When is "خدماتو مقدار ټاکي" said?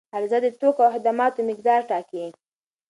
0.95-2.25